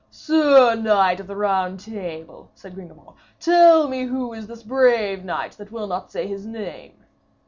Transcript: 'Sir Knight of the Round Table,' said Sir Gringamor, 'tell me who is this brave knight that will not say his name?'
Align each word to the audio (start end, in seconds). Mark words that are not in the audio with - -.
'Sir 0.09 0.73
Knight 0.73 1.19
of 1.19 1.27
the 1.27 1.35
Round 1.35 1.79
Table,' 1.79 2.49
said 2.55 2.71
Sir 2.71 2.73
Gringamor, 2.75 3.13
'tell 3.39 3.87
me 3.87 4.05
who 4.05 4.33
is 4.33 4.47
this 4.47 4.63
brave 4.63 5.23
knight 5.23 5.51
that 5.51 5.71
will 5.71 5.85
not 5.85 6.11
say 6.11 6.25
his 6.25 6.43
name?' 6.47 7.05